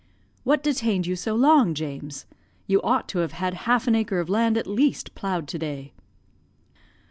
"What 0.43 0.63
detained 0.63 1.05
you 1.05 1.15
so 1.15 1.35
long, 1.35 1.75
James? 1.75 2.25
You 2.65 2.81
ought 2.81 3.07
to 3.09 3.19
have 3.19 3.33
had 3.33 3.53
half 3.69 3.85
an 3.87 3.93
acre 3.93 4.19
of 4.19 4.29
land, 4.29 4.57
at 4.57 4.65
least, 4.65 5.13
ploughed 5.13 5.47
to 5.49 5.59
day." 5.59 5.93